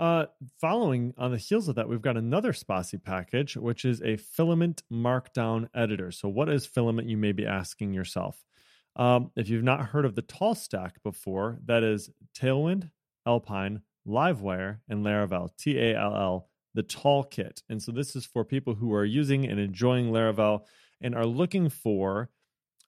[0.00, 0.24] Uh,
[0.58, 4.82] following on the heels of that, we've got another Spatie package, which is a filament
[4.90, 6.10] markdown editor.
[6.10, 7.06] So, what is filament?
[7.06, 8.42] You may be asking yourself.
[8.96, 12.90] Um, if you've not heard of the Tall Stack before, that is Tailwind,
[13.26, 17.62] Alpine, Livewire, and Laravel, T A L L, the Tall Kit.
[17.68, 20.62] And so, this is for people who are using and enjoying Laravel
[21.02, 22.30] and are looking for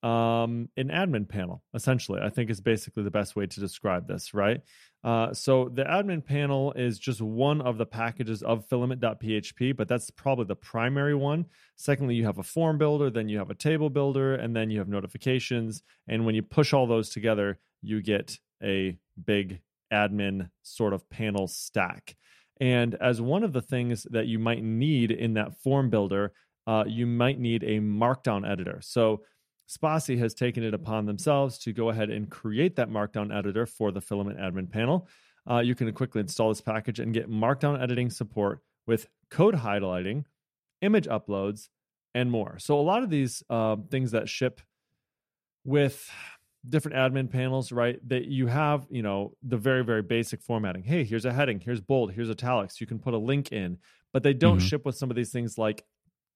[0.02, 2.20] um, an admin panel, essentially.
[2.20, 4.60] I think is basically the best way to describe this, right?
[5.04, 10.10] Uh, so the admin panel is just one of the packages of filament.php, but that's
[10.10, 11.46] probably the primary one.
[11.76, 14.78] Secondly, you have a form builder, then you have a table builder, and then you
[14.78, 15.82] have notifications.
[16.08, 19.60] And when you push all those together, you get a big
[19.92, 22.16] admin sort of panel stack.
[22.60, 26.32] And as one of the things that you might need in that form builder,
[26.66, 28.78] uh, you might need a markdown editor.
[28.82, 29.22] So
[29.72, 33.90] Spatie has taken it upon themselves to go ahead and create that markdown editor for
[33.90, 35.08] the filament admin panel.
[35.48, 40.24] Uh, you can quickly install this package and get markdown editing support with code highlighting,
[40.82, 41.68] image uploads,
[42.14, 42.58] and more.
[42.58, 44.61] So, a lot of these uh, things that ship
[45.64, 46.11] with
[46.68, 47.98] different admin panels, right?
[48.08, 50.82] That you have, you know, the very, very basic formatting.
[50.82, 52.80] Hey, here's a heading, here's bold, here's italics.
[52.80, 53.78] You can put a link in,
[54.12, 54.66] but they don't mm-hmm.
[54.66, 55.85] ship with some of these things like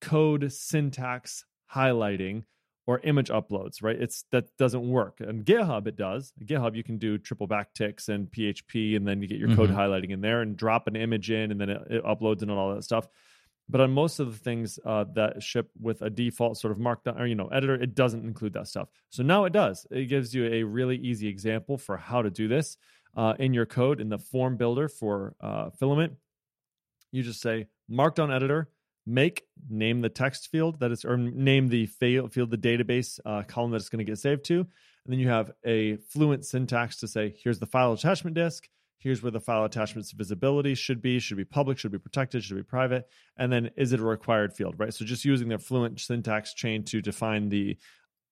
[0.01, 2.44] code syntax highlighting
[2.87, 4.01] or image uploads, right?
[4.01, 5.20] It's that doesn't work.
[5.20, 6.33] And GitHub it does.
[6.44, 9.57] GitHub you can do triple backticks and PHP, and then you get your mm-hmm.
[9.57, 12.51] code highlighting in there and drop an image in, and then it, it uploads and
[12.51, 13.09] all that stuff.
[13.68, 17.20] But on most of the things uh, that ship with a default sort of markdown
[17.20, 18.88] or you know editor, it doesn't include that stuff.
[19.11, 19.87] So now it does.
[19.90, 22.77] It gives you a really easy example for how to do this
[23.16, 26.12] uh, in your code in the form builder for uh, Filament.
[27.11, 28.68] You just say markdown editor
[29.07, 33.71] make name the text field that is or name the field the database uh, column
[33.71, 34.59] that it's going to get saved to.
[34.59, 38.69] And then you have a fluent syntax to say here's the file attachment disk.
[38.99, 41.21] Here's where the file attachment's visibility should be.
[41.21, 43.07] Should be public should be protected should be private.
[43.37, 44.92] And then is it a required field right?
[44.92, 47.77] So just using the fluent syntax chain to define the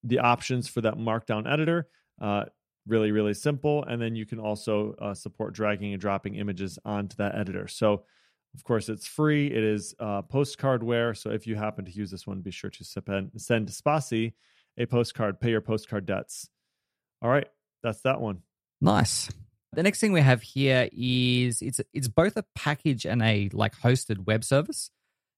[0.03, 1.89] the options for that markdown editor
[2.21, 2.47] uh,
[2.89, 3.85] really really simple.
[3.85, 7.69] And then you can also uh, support dragging and dropping images onto that editor.
[7.69, 8.05] So
[8.55, 9.49] of course, it's free.
[9.49, 11.17] It is uh, postcardware.
[11.17, 13.33] So if you happen to use this one, be sure to send
[13.69, 14.33] Spatie
[14.79, 16.49] a postcard, pay your postcard debts.
[17.23, 17.47] All right,
[17.83, 18.43] that's that one.
[18.81, 19.31] Nice.
[19.73, 23.77] The next thing we have here is it's it's both a package and a like
[23.77, 24.91] hosted web service.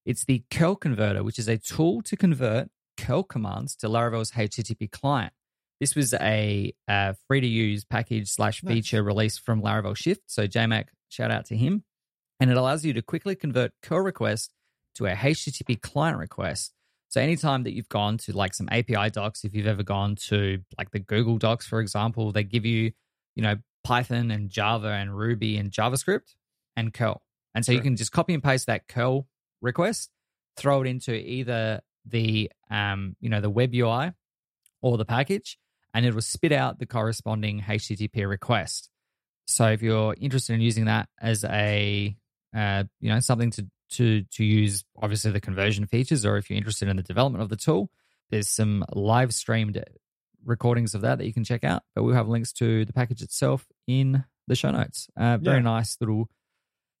[0.05, 4.91] It's the curl converter, which is a tool to convert curl commands to Laravel's HTTP
[4.91, 5.33] client.
[5.79, 9.05] This was a, a free to use package slash feature nice.
[9.05, 10.21] released from Laravel Shift.
[10.27, 11.83] So JMac, shout out to him
[12.39, 14.53] and it allows you to quickly convert curl request
[14.95, 16.73] to a HTTP client request.
[17.09, 20.59] So anytime that you've gone to like some API docs, if you've ever gone to
[20.77, 22.91] like the Google Docs, for example, they give you,
[23.35, 26.35] you know, Python and Java and Ruby and JavaScript
[26.75, 27.21] and curl.
[27.55, 27.77] And so sure.
[27.77, 29.27] you can just copy and paste that curl
[29.61, 30.11] request,
[30.57, 34.11] throw it into either the um, you know, the web UI
[34.81, 35.57] or the package,
[35.93, 38.89] and it will spit out the corresponding HTTP request.
[39.45, 42.15] So if you're interested in using that as a
[42.55, 46.57] uh, you know, something to to to use obviously the conversion features, or if you're
[46.57, 47.89] interested in the development of the tool,
[48.29, 49.83] there's some live streamed
[50.45, 51.83] recordings of that that you can check out.
[51.95, 55.07] But we'll have links to the package itself in the show notes.
[55.17, 55.63] Uh, very yeah.
[55.63, 56.29] nice little.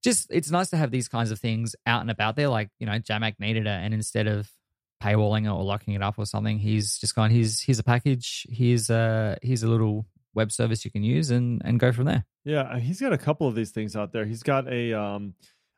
[0.03, 2.49] Just it's nice to have these kinds of things out and about there.
[2.49, 4.49] Like you know, JMac needed it, and instead of
[5.01, 7.31] paywalling it or locking it up or something, he's just gone.
[7.31, 8.45] Here's here's a package.
[8.49, 10.05] Here's a here's a little
[10.37, 12.25] web service you can use and and go from there.
[12.45, 14.25] Yeah, he's got a couple of these things out there.
[14.25, 15.33] He's got a um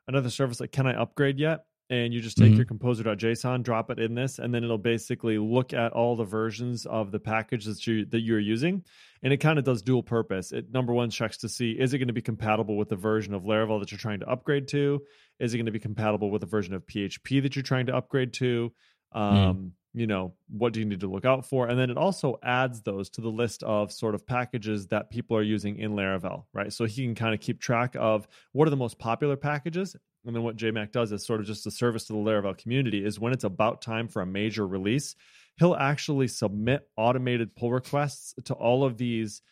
[0.06, 1.64] another service like Can I Upgrade Yet?
[1.88, 2.56] And you just take mm-hmm.
[2.56, 6.86] your composer.json, drop it in this, and then it'll basically look at all the versions
[6.86, 8.84] of the package that you that you're using.
[9.24, 10.52] And it kind of does dual purpose.
[10.52, 13.34] It number one checks to see is it going to be compatible with the version
[13.34, 15.00] of Laravel that you're trying to upgrade to?
[15.40, 17.96] Is it going to be compatible with the version of PHP that you're trying to
[17.96, 18.72] upgrade to?
[19.14, 19.20] Mm.
[19.20, 21.96] Um, mm you know what do you need to look out for and then it
[21.96, 25.92] also adds those to the list of sort of packages that people are using in
[25.92, 29.36] laravel right so he can kind of keep track of what are the most popular
[29.36, 32.56] packages and then what jmac does is sort of just a service to the laravel
[32.56, 35.16] community is when it's about time for a major release
[35.58, 39.42] he'll actually submit automated pull requests to all of these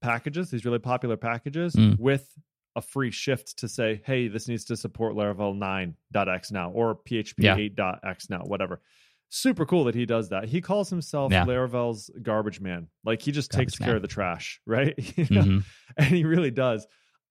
[0.00, 1.98] packages these really popular packages mm.
[1.98, 2.32] with
[2.76, 7.34] a free shift to say hey this needs to support laravel 9.x now or php
[7.38, 7.56] yeah.
[7.56, 8.80] 8.x now whatever
[9.28, 10.44] super cool that he does that.
[10.48, 11.44] He calls himself Yeah.
[11.44, 12.88] Laravel's garbage man.
[13.04, 14.94] Like he just takes Garbage care of the trash, right?
[15.18, 15.42] You know?
[15.42, 15.64] Mhm.
[15.96, 16.86] and he really does.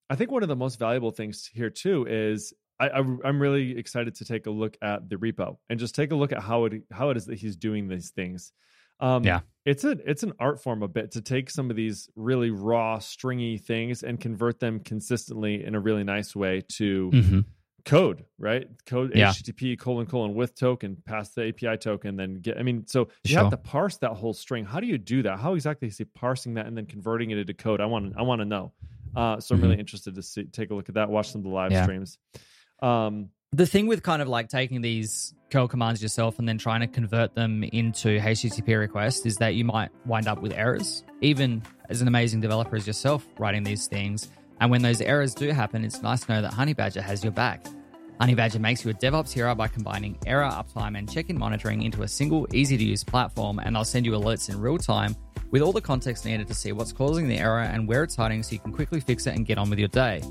[0.09, 3.77] I think one of the most valuable things here too is I, I, I'm really
[3.77, 6.65] excited to take a look at the repo and just take a look at how
[6.65, 8.53] it how it is that he's doing these things.
[8.99, 9.41] Um, Yeah.
[9.65, 12.99] it's a it's an art form a bit to take some of these really raw,
[12.99, 17.45] stringy things and convert them consistently in a really nice way to Mhm.
[17.87, 18.67] Code, right?
[18.85, 19.29] Code Yeah.
[19.31, 22.57] HTTP colon colon with token, pass the API token, then get.
[22.59, 23.39] I mean, so you Sure.
[23.41, 24.63] have to parse that whole string.
[24.65, 25.39] How do you do that?
[25.39, 27.81] How exactly is he parsing that and then converting it into code?
[27.81, 28.73] I want to I want to know.
[29.15, 31.09] Uh, so I'm really interested to see take a look at that.
[31.09, 31.75] Watch some of the live Mm-hmm.
[31.77, 31.83] Yeah.
[31.83, 32.17] streams.
[32.81, 36.81] Um, the thing with kind of like taking these curl commands yourself and then trying
[36.81, 41.63] to convert them into HTTP requests is that you might wind up with errors, even
[41.89, 44.29] as an amazing developer as yourself writing these things.
[44.59, 47.65] And when those errors do happen, it's nice to know that Honeybadger has your back.
[48.19, 52.01] Honeybadger makes you a DevOps hero by combining error, uptime, and check in monitoring into
[52.01, 55.15] a single, easy to use platform, and they'll send you alerts in real time
[55.51, 58.41] with all the context needed to see what's causing the error and where it's hiding
[58.43, 60.21] so you can quickly fix it and get on with your day.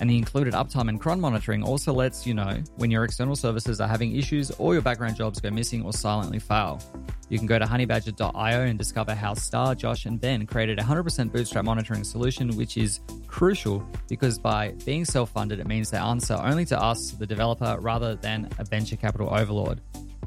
[0.00, 3.80] And the included uptime and cron monitoring also lets you know when your external services
[3.80, 6.80] are having issues or your background jobs go missing or silently fail.
[7.28, 11.32] You can go to honeybadger.io and discover how Starr, Josh, and Ben created a 100%
[11.32, 16.34] bootstrap monitoring solution, which is crucial because by being self funded, it means they answer
[16.42, 19.80] only to us, the developer, rather than a venture capital overlord.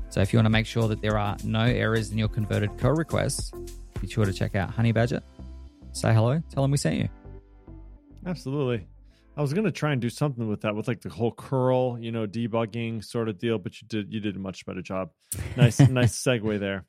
[0.09, 2.77] So if you want to make sure that there are no errors in your converted
[2.77, 3.51] code requests,
[3.99, 5.21] be sure to check out Honeybadger.
[5.91, 7.09] Say hello, tell them we sent you.
[8.25, 8.87] absolutely.
[9.37, 12.11] I was gonna try and do something with that, with like the whole curl, you
[12.11, 15.09] know, debugging sort of deal, but you did you did a much better job.
[15.57, 16.85] Nice, nice segue there.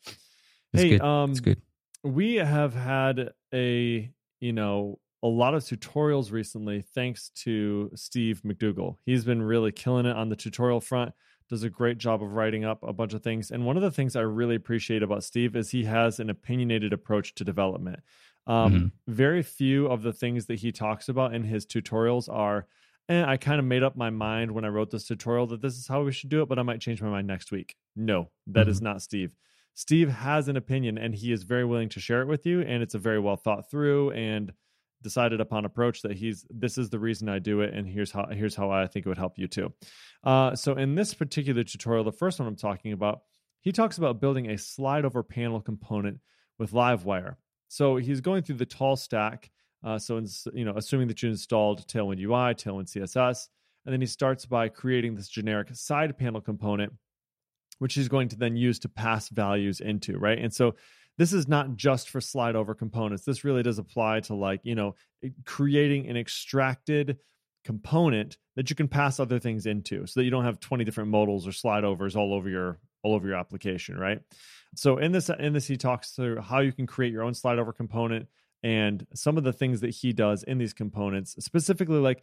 [0.72, 1.00] It's hey, good.
[1.00, 1.60] um, it's good.
[2.02, 8.96] we have had a you know a lot of tutorials recently thanks to steve McDougall.
[9.06, 11.12] he's been really killing it on the tutorial front
[11.48, 13.90] does a great job of writing up a bunch of things and one of the
[13.90, 18.00] things i really appreciate about steve is he has an opinionated approach to development
[18.46, 22.66] um, very few of the things that he talks about in his tutorials are
[23.08, 25.76] eh, i kind of made up my mind when i wrote this tutorial that this
[25.76, 28.30] is how we should do it but i might change my mind next week no
[28.46, 29.34] that is not steve
[29.76, 32.62] Steve has an opinion and he is very willing to share it with you.
[32.62, 34.52] And it's a very well thought through and
[35.02, 38.26] decided upon approach that he's this is the reason I do it and here's how
[38.26, 39.72] here's how I think it would help you too.
[40.24, 43.20] Uh, so in this particular tutorial, the first one I'm talking about,
[43.60, 46.20] he talks about building a slide over panel component
[46.58, 47.36] with Livewire.
[47.68, 49.50] So he's going through the tall stack.
[49.84, 53.48] Uh, so in, you know, assuming that you installed Tailwind UI, Tailwind CSS,
[53.84, 56.92] and then he starts by creating this generic side panel component
[57.78, 60.38] which he's going to then use to pass values into, right?
[60.38, 60.76] And so
[61.18, 63.24] this is not just for slide over components.
[63.24, 64.94] This really does apply to like, you know,
[65.44, 67.18] creating an extracted
[67.64, 71.10] component that you can pass other things into so that you don't have 20 different
[71.10, 74.20] modals or slide overs all over your all over your application, right?
[74.76, 77.58] So in this in this he talks through how you can create your own slide
[77.58, 78.28] over component
[78.62, 82.22] and some of the things that he does in these components, specifically like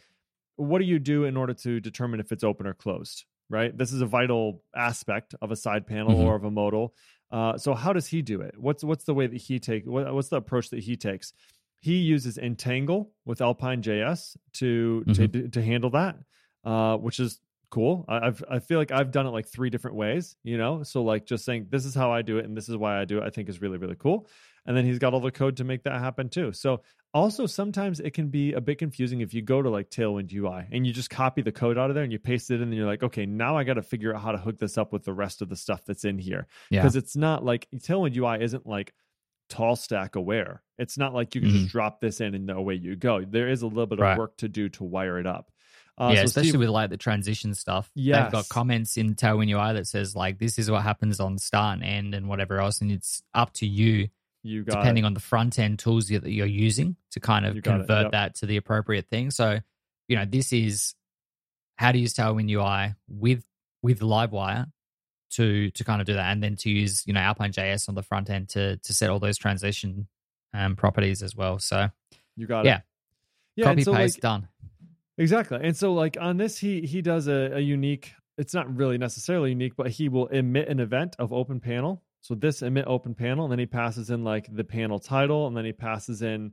[0.56, 3.78] what do you do in order to determine if it's open or closed right?
[3.78, 6.24] This is a vital aspect of a side panel Mhm.
[6.26, 6.96] or of a modal.
[7.30, 8.56] Uh, so how does he do it?
[8.58, 11.34] What's what's the way that he take what, what's the approach that he takes?
[11.82, 16.16] He uses entangle with alpine js to to, to handle that
[16.64, 17.42] uh, which is
[17.74, 20.84] cool I, i've i feel like i've done it like three different ways you know
[20.84, 23.06] so like just saying this is how i do it and this is why i
[23.06, 24.28] do it i think is really really cool
[24.66, 26.82] and then he's got all the code to make that happen too so
[27.16, 30.66] also, sometimes it can be a bit confusing if you go to like Tailwind UI
[30.72, 32.74] and you just copy the code out of there and you paste it in, and
[32.74, 35.04] you're like, okay, now I got to figure out how to hook this up with
[35.04, 36.48] the rest of the stuff that's in here.
[36.72, 36.82] Yeah.
[36.82, 38.96] Because it's not like Tailwind UI isn't like
[39.48, 40.64] tall stack aware.
[40.80, 41.54] It's not like you can Mhm.
[41.54, 43.24] just drop this in and away you go.
[43.24, 44.14] There is a little bit Right.
[44.14, 45.52] of work to do to wire it up.
[45.98, 47.90] Uh, yeah, so especially Steve- with like the transition stuff.
[47.94, 51.38] Yeah, They've got comments in Tailwind UI that says like this is what happens on
[51.38, 54.10] start and end and whatever else, and it's up to you
[54.44, 55.08] you depending it.
[55.08, 58.04] on the front end tools that you're using to kind of You got it, convert
[58.04, 58.12] yep.
[58.12, 59.32] that to the appropriate thing.
[59.32, 59.60] So,
[60.08, 60.96] you know, this is
[61.78, 63.44] how to use Tailwind UI with
[63.82, 64.72] with Livewire
[65.32, 67.96] to to kind of do that, and then to use you know Alpine JS on
[67.96, 70.08] the front end to to set all those transition
[70.54, 71.60] um, properties as well.
[71.60, 71.90] So
[72.36, 72.78] you got yeah.
[72.78, 72.84] it.
[73.56, 74.48] Yeah, copy so, paste like, done.
[75.18, 75.60] Exactly.
[75.62, 79.50] And so like on this he he does a, a unique it's not really necessarily
[79.52, 82.02] unique, but he will emit an event of open panel.
[82.22, 85.56] So this emit open panel, and then he passes in like the panel title, and
[85.56, 86.52] then he passes in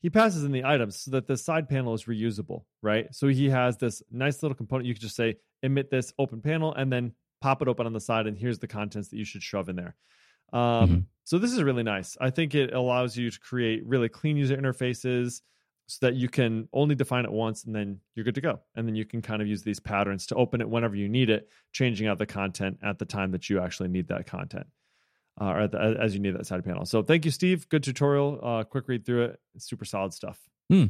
[0.00, 3.06] he passes in the items so that the side panel is reusable, right?
[3.14, 4.86] So he has this nice little component.
[4.86, 8.00] You could just say emit this open panel and then pop it open on the
[8.00, 9.94] side, and here's the contents that you should shove in there.
[10.52, 11.06] Um, Mhm.
[11.26, 12.16] So this is really nice.
[12.20, 15.40] I think it allows you to create really clean user interfaces.
[15.86, 18.60] So that you can only define it once and then you're good to go.
[18.74, 21.28] And then you can kind of use these patterns to open it whenever you need
[21.28, 24.66] it, changing out the content at the time that you actually need that content.
[25.40, 26.84] Uh, or the, as you need that side panel.
[26.84, 27.68] So thank you, Steve.
[27.68, 28.38] Good tutorial.
[28.40, 29.40] Uh, quick read through it.
[29.56, 30.38] It's super solid stuff.
[30.70, 30.84] Hmm.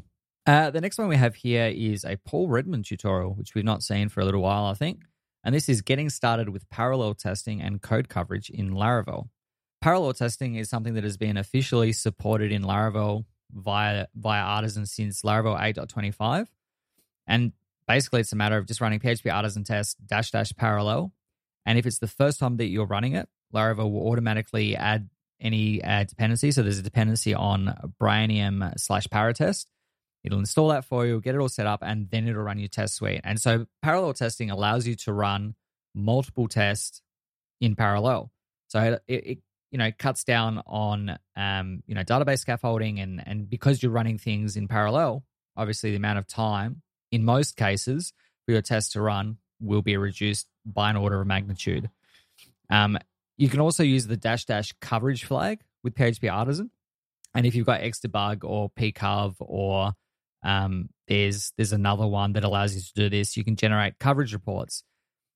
[0.46, 3.82] Uh, the next one we have here is a Paul Redmond tutorial, which we've not
[3.82, 5.04] seen for a little while, I think.
[5.44, 9.28] And this is getting started with parallel testing and code coverage in Laravel.
[9.80, 13.24] Parallel testing is something that has been officially supported in Laravel
[13.54, 16.48] via via Artisan since Laravel 8.25.
[17.26, 17.52] And
[17.88, 21.12] basically, it's a matter of just running PHP Artisan test dash dash parallel.
[21.64, 25.08] And if it's the first time that you're running it, Laravel will automatically add
[25.40, 26.50] any uh, dependency.
[26.50, 29.66] So there's a dependency on Brianium slash Paratest.
[30.22, 32.68] It'll install that for you, get it all set up, and then it'll run your
[32.68, 33.20] test suite.
[33.24, 35.54] And so parallel testing allows you to run
[35.94, 37.02] multiple tests
[37.60, 38.32] in parallel.
[38.68, 39.38] So it, it
[39.74, 44.18] you know cuts down on um, you know database scaffolding, and and because you're running
[44.18, 45.24] things in parallel,
[45.56, 48.12] obviously the amount of time in most cases
[48.46, 51.90] for your test to run will be reduced by an order of magnitude.
[52.70, 52.96] Um,
[53.36, 56.70] you can also use the dash dash coverage flag with PHP Artisan.
[57.34, 59.90] And if you've got Xdebug or pcov or
[60.44, 63.36] um, there's there's another one that allows you to do this.
[63.36, 64.84] You can generate coverage reports.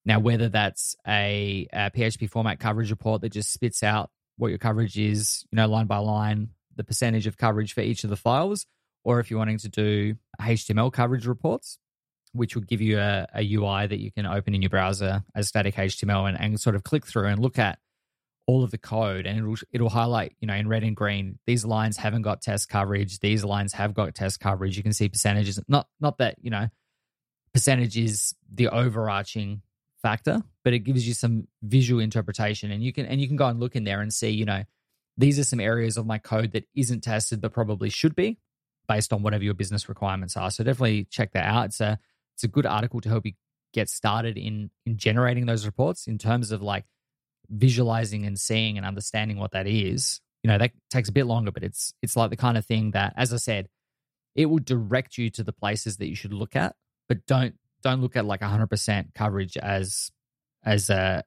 [0.05, 4.59] Now, whether that's a, a PHP format coverage report that just spits out what your
[4.59, 8.17] coverage is, you know, line by line, the percentage of coverage for each of the
[8.17, 8.67] files,
[9.05, 11.79] or if you're wanting to do HTML coverage reports,
[12.33, 15.49] which will give you a, a UI that you can open in your browser as
[15.49, 17.79] static HTML and, and sort of click through and look at
[18.47, 19.27] all of the code.
[19.27, 22.69] And it'll it'll highlight you know in red and green these lines haven't got test
[22.69, 24.77] coverage these lines have got test coverage.
[24.77, 25.61] You can see percentages.
[25.69, 26.69] Not not that you know
[27.53, 29.63] percentage is the overarching
[30.03, 32.71] factor but it gives you some visual interpretation.
[32.71, 34.65] And you can and you can go and look in there and see you know
[35.17, 38.39] these are some areas of my code that isn't tested but probably should be
[38.87, 40.51] based on whatever your business requirements are.
[40.51, 41.67] So definitely check that out.
[41.67, 41.99] It's a
[42.35, 43.33] it's a good article to help you
[43.73, 46.85] get started in in generating those reports in terms of like
[47.49, 51.51] visualizing and seeing and understanding what that is, you know, that takes a bit longer,
[51.51, 53.69] but it's it's like the kind of thing that, as I said,
[54.35, 56.77] it will direct you to the places that you should look at,
[57.09, 60.11] but don't don't look at like 100% coverage as
[60.65, 61.25] as a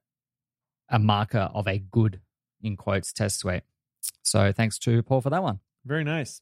[0.89, 2.19] a marker of a good
[2.61, 3.63] in quotes test suite.
[4.23, 5.59] So thanks to Paul for that one.
[5.85, 6.41] Very nice.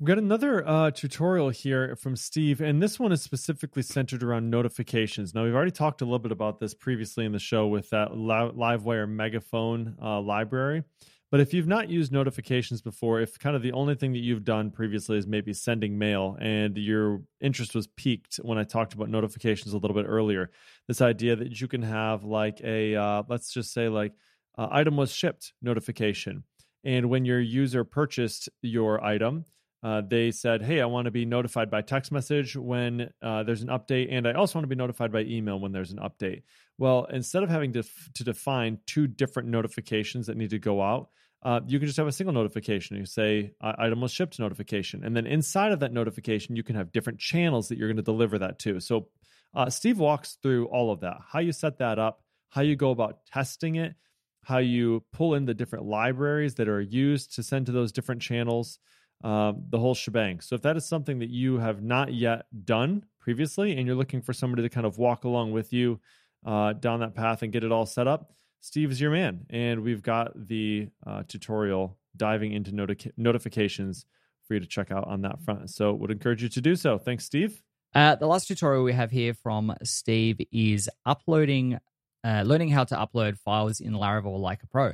[0.00, 4.48] We've got another uh, tutorial here from Steve, and this one is specifically centered around
[4.48, 5.34] notifications.
[5.34, 8.10] Now, we've already talked a little bit about this previously in the show with that
[8.12, 10.84] Livewire Megaphone uh, library.
[11.30, 14.44] But if you've not used notifications before, if kind of the only thing that you've
[14.44, 19.10] done previously is maybe sending mail and your interest was piqued when I talked about
[19.10, 20.50] notifications a little bit earlier,
[20.86, 24.14] this idea that you can have like a, uh, let's just say, like,
[24.56, 26.44] uh, item was shipped notification.
[26.82, 29.44] And when your user purchased your item,
[29.82, 33.62] uh, they said, "Hey, I want to be notified by text message when uh, there's
[33.62, 36.42] an update, and I also want to be notified by email when there's an update."
[36.78, 40.82] Well, instead of having to f- to define two different notifications that need to go
[40.82, 41.10] out,
[41.44, 42.96] uh, you can just have a single notification.
[42.96, 46.90] You say "item was shipped" notification, and then inside of that notification, you can have
[46.90, 48.80] different channels that you're going to deliver that to.
[48.80, 49.08] So,
[49.54, 52.90] uh, Steve walks through all of that, how you set that up, how you go
[52.90, 53.94] about testing it,
[54.42, 58.22] how you pull in the different libraries that are used to send to those different
[58.22, 58.80] channels
[59.24, 60.40] um, the whole shebang.
[60.40, 64.22] So if that is something that you have not yet done previously and you're looking
[64.22, 66.00] for somebody to kind of walk along with you
[66.46, 69.46] uh, down that path and get it all set up, Steve is your man.
[69.50, 74.06] And we've got the uh, tutorial diving into noti- notifications
[74.46, 75.70] for you to check out on that front.
[75.70, 76.98] So would encourage you to do so.
[76.98, 77.62] Thanks, Steve.
[77.94, 81.78] Uh, the last tutorial we have here from Steve is uploading,
[82.24, 84.92] uh, learning how to upload files in Laravel like a pro.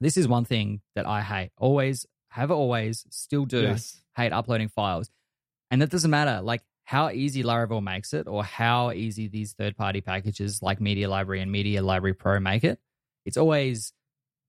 [0.00, 1.50] This is one thing that I hate.
[1.56, 4.00] Always have always, still do yes.
[4.16, 5.10] hate uploading files.
[5.70, 9.76] And that doesn't matter like how easy Laravel makes it or how easy these third
[9.76, 12.78] party packages like Media Library and Media Library Pro make it.
[13.26, 13.92] It's always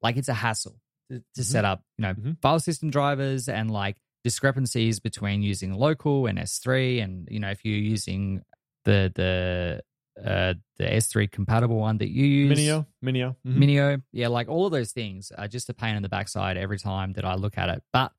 [0.01, 1.41] like it's a hassle to, to mm-hmm.
[1.41, 2.31] set up, you know, mm-hmm.
[2.41, 7.63] file system drivers and like discrepancies between using local and S3 and you know if
[7.63, 8.41] you're using
[8.85, 9.81] the the
[10.23, 12.57] uh, the S3 compatible one that you use.
[12.57, 13.63] Minio, Minio, mm-hmm.
[13.63, 14.01] Minio.
[14.11, 17.13] Yeah, like all of those things are just a pain in the backside every time
[17.13, 17.83] that I look at it.
[17.93, 18.11] But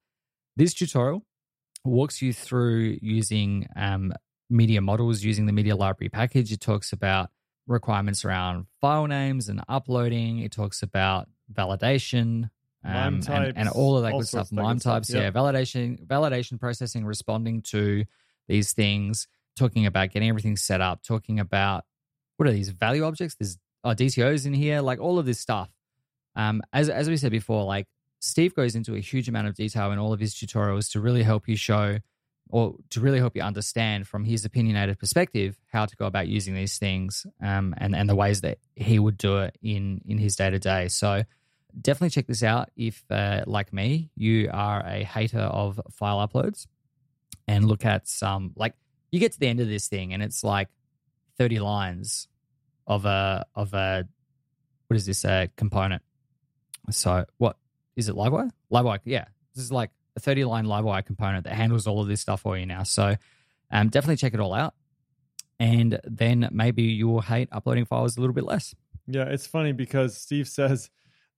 [0.56, 1.24] this tutorial
[1.84, 4.12] walks you through using um,
[4.48, 6.52] media models, using the media library package.
[6.52, 7.30] It talks about
[7.66, 10.40] requirements around file names and uploading.
[10.40, 12.50] It talks about validation.
[12.82, 14.50] Um, types, and, and, all of that good stuff.
[14.50, 18.06] MIME types, yeah, validation, validation processing, responding to
[18.48, 21.84] these things, talking about getting everything set up, talking about
[22.40, 23.34] what are these value objects?
[23.34, 25.68] There's oh, DTOs in here, like all of this stuff.
[26.34, 27.86] Um, as as we said before, like
[28.18, 31.22] Steve goes into a huge amount of detail in all of his tutorials to really
[31.22, 31.98] help you show
[32.48, 36.54] or to really help you understand from his opinionated perspective how to go about using
[36.54, 40.34] these things um, and and the ways that he would do it in in his
[40.34, 40.88] day to day.
[40.88, 41.24] So
[41.78, 46.66] definitely check this out if, uh, like me, you are a hater of file uploads,
[47.46, 48.72] and look at some like
[49.12, 50.68] you get to the end of this thing and it's like
[51.36, 52.28] thirty lines
[52.90, 54.06] of a of a
[54.88, 56.02] what is this a component?
[56.90, 57.56] So what
[57.96, 58.16] is it?
[58.16, 58.50] Livewire?
[58.70, 58.98] Livewire?
[59.04, 62.40] Yeah, this is like a 30 line Livewire component that handles all of this stuff
[62.40, 62.82] for you now.
[62.82, 63.14] So
[63.70, 64.74] um, definitely check it all out.
[65.60, 68.74] And then maybe you will hate uploading files a little bit less.
[69.06, 70.90] Yeah, it's funny because Steve says,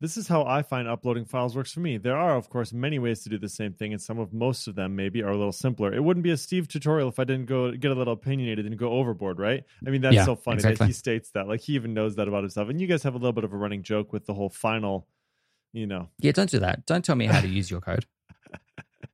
[0.03, 1.97] This is how I find uploading files works for me.
[1.97, 4.67] There are, of course, many ways to do the same thing, and some of most
[4.67, 5.95] of them maybe are a little simpler.
[5.95, 8.77] It wouldn't be a Steve tutorial if I didn't go get a little opinionated and
[8.77, 9.63] go overboard, right?
[9.87, 10.79] I mean, that's Yeah, so funny exactly.
[10.79, 11.47] that he states that.
[11.47, 12.69] Like he even knows that about himself.
[12.69, 15.07] And you guys have a little bit of a running joke with the whole final,
[15.73, 16.85] you know, Yeah, don't do that.
[16.85, 18.05] Don't tell me how to use your code.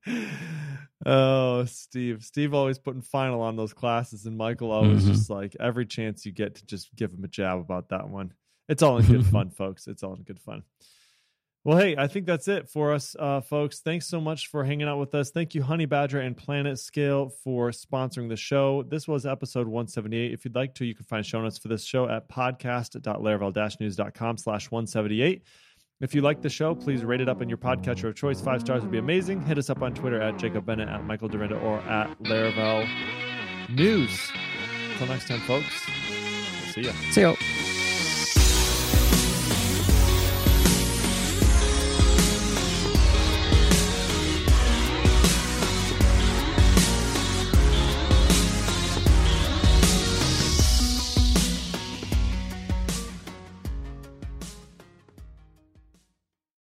[1.05, 2.23] oh, Steve.
[2.23, 5.07] Steve always putting final on those classes, and Michael always Mhm.
[5.07, 8.33] just like every chance you get to just give him a jab about that one.
[8.69, 9.87] It's all in good fun, folks.
[9.87, 10.63] It's all in good fun.
[11.65, 13.81] Well, hey, I think that's it for us, uh, folks.
[13.81, 15.31] Thanks so much for hanging out with us.
[15.31, 18.83] Thank you, Honeybadger and PlanetScale, for sponsoring the show.
[18.83, 20.31] This was episode 178.
[20.31, 24.71] If you'd like to, you can find show notes for this show at podcast.laravel-news.com slash
[24.71, 25.43] 178.
[25.99, 28.39] If you like the show, please rate it up in your podcatcher of choice.
[28.39, 29.41] Five stars would be amazing.
[29.41, 32.87] Hit us up on Twitter at Jacob Bennett, at Michael Dyrynda, or at Laravel
[33.69, 34.31] News.
[34.93, 35.85] Until next time, folks.
[36.73, 36.93] See ya.
[37.11, 37.35] See you.